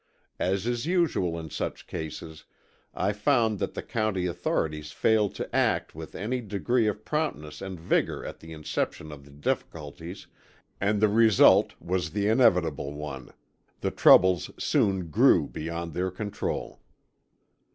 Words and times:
As 0.39 0.65
is 0.65 0.87
usual 0.87 1.39
in 1.39 1.51
such 1.51 1.85
cases, 1.85 2.45
I 2.91 3.13
found 3.13 3.59
that 3.59 3.75
the 3.75 3.83
county 3.83 4.25
authorities 4.25 4.91
failed 4.91 5.35
to 5.35 5.55
act 5.55 5.93
with 5.93 6.15
any 6.15 6.41
degree 6.41 6.87
of 6.87 7.05
promptness 7.05 7.61
and 7.61 7.79
vigor 7.79 8.25
at 8.25 8.39
the 8.39 8.51
inception 8.51 9.11
of 9.11 9.25
the 9.25 9.29
difficulties 9.31 10.25
and 10.81 10.99
the 11.01 11.07
result 11.07 11.79
was 11.79 12.09
the 12.09 12.27
inevitable 12.27 12.93
one 12.95 13.29
the 13.81 13.91
troubles 13.91 14.49
soon 14.57 15.11
grew 15.11 15.45
beyond 15.47 15.93
their 15.93 16.09
control. 16.09 16.81